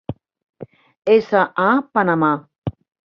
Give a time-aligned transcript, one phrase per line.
[1.15, 1.29] S.
[1.39, 2.35] A., Panamà.